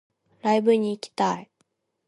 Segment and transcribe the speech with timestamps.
[0.41, 1.51] ライブに行きたい